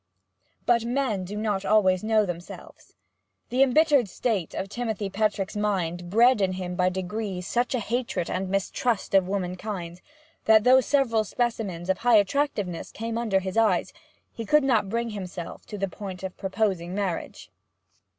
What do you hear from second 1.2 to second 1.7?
do not